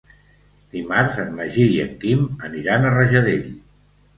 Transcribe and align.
Dimarts 0.77 1.19
en 1.25 1.29
Magí 1.41 1.65
i 1.75 1.77
en 1.83 1.93
Quim 2.05 2.27
aniran 2.49 2.89
a 2.89 2.95
Rajadell. 2.99 3.49